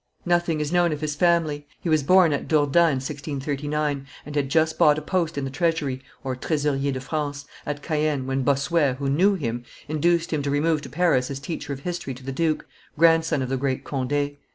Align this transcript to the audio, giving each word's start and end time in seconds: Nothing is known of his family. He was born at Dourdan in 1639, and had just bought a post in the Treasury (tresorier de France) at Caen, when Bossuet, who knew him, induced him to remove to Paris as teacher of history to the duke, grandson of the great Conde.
Nothing 0.25 0.59
is 0.59 0.71
known 0.71 0.91
of 0.91 1.01
his 1.01 1.13
family. 1.13 1.67
He 1.79 1.87
was 1.87 2.01
born 2.01 2.33
at 2.33 2.47
Dourdan 2.47 2.85
in 2.93 2.95
1639, 2.95 4.07
and 4.25 4.35
had 4.35 4.49
just 4.49 4.79
bought 4.79 4.97
a 4.97 5.01
post 5.03 5.37
in 5.37 5.43
the 5.43 5.51
Treasury 5.51 6.01
(tresorier 6.25 6.91
de 6.91 6.99
France) 6.99 7.45
at 7.67 7.83
Caen, 7.83 8.25
when 8.25 8.41
Bossuet, 8.41 8.95
who 8.95 9.07
knew 9.11 9.35
him, 9.35 9.63
induced 9.87 10.33
him 10.33 10.41
to 10.41 10.49
remove 10.49 10.81
to 10.81 10.89
Paris 10.89 11.29
as 11.29 11.39
teacher 11.39 11.71
of 11.71 11.81
history 11.81 12.15
to 12.15 12.23
the 12.23 12.31
duke, 12.31 12.65
grandson 12.97 13.43
of 13.43 13.49
the 13.49 13.57
great 13.57 13.83
Conde. 13.83 14.37